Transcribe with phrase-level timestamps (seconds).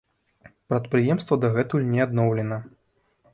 [0.71, 2.59] Прадпрыемства дагэтуль не адноўлена.